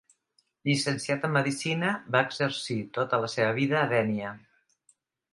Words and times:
Llicenciat 0.67 1.25
en 1.27 1.31
medicina, 1.33 1.91
va 2.15 2.21
exercir 2.27 2.77
tota 2.99 3.19
la 3.25 3.29
seva 3.33 3.51
vida 3.59 3.77
a 3.81 3.85
Dénia. 3.93 4.33